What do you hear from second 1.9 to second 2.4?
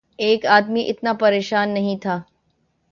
تھا۔